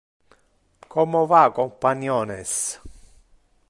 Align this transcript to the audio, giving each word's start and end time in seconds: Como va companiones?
Como 0.95 1.21
va 1.33 1.43
companiones? 1.59 2.57